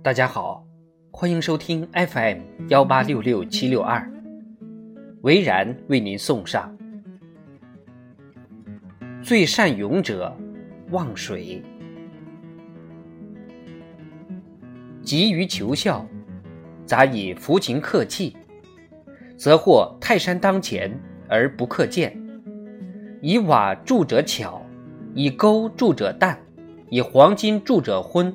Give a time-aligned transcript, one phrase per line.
[0.00, 0.64] 大家好，
[1.10, 4.08] 欢迎收听 FM 幺八六六七六二，
[5.22, 6.72] 维然为您送上：
[9.20, 10.34] 最善勇者
[10.90, 11.60] 忘水，
[15.02, 16.06] 急于求效，
[16.86, 18.36] 杂以浮情客气，
[19.36, 20.96] 则或泰山当前
[21.28, 22.12] 而不克见；
[23.20, 24.62] 以瓦筑者巧，
[25.12, 26.38] 以钩筑者淡，
[26.88, 28.32] 以黄金筑者昏。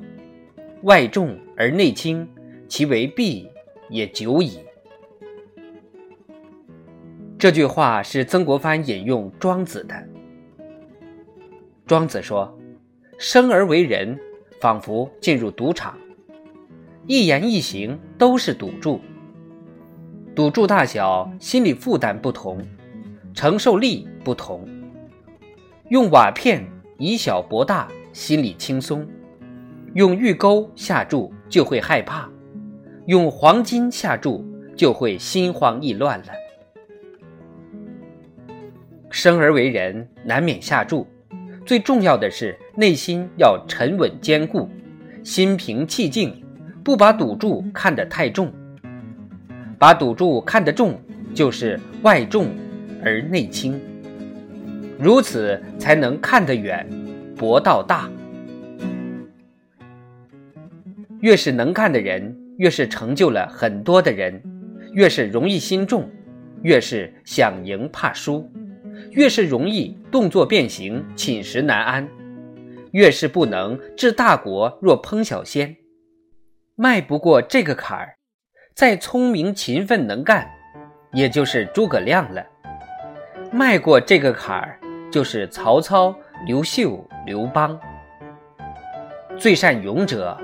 [0.82, 2.28] 外重而内倾，
[2.68, 3.48] 其为弊
[3.88, 4.58] 也久矣。
[7.38, 9.94] 这句话是曾国藩引用庄子的。
[11.86, 12.56] 庄子说
[13.18, 14.18] ：“生而为人，
[14.60, 15.98] 仿佛进入赌场，
[17.06, 19.00] 一言一行都是赌注。
[20.34, 22.62] 赌注大小，心理负担不同，
[23.34, 24.66] 承受力不同。
[25.90, 26.64] 用瓦片
[26.98, 29.06] 以小博大，心里轻松。”
[29.92, 32.28] 用玉钩下注就会害怕，
[33.06, 36.26] 用黄金下注就会心慌意乱了。
[39.08, 41.06] 生而为人，难免下注，
[41.64, 44.68] 最重要的是内心要沉稳坚固，
[45.22, 46.44] 心平气静，
[46.82, 48.52] 不把赌注看得太重。
[49.78, 50.98] 把赌注看得重，
[51.32, 52.48] 就是外重
[53.00, 53.80] 而内轻，
[54.98, 56.84] 如此才能看得远，
[57.36, 58.10] 博到大。
[61.24, 64.34] 越是能干的人，越是成就了很多的人；
[64.92, 66.06] 越是容易心重，
[66.60, 68.46] 越是想赢怕输；
[69.12, 72.04] 越是容易动作变形，寝食难安；
[72.90, 75.74] 越是不能治大国若烹小鲜。
[76.74, 78.16] 迈不过这个坎儿，
[78.74, 80.46] 再聪明勤奋能干，
[81.14, 82.42] 也就是诸葛亮了；
[83.50, 84.78] 迈过这个坎儿，
[85.10, 86.14] 就是曹操、
[86.46, 87.80] 刘秀、刘邦。
[89.38, 90.38] 最善勇者。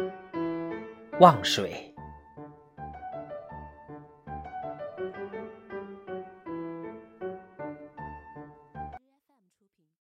[1.20, 1.89] 望水。